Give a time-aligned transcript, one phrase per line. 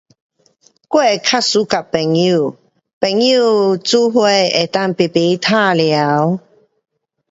[0.03, 0.11] 我比较喜欢
[1.87, 2.55] 朋友.
[2.99, 3.77] 朋友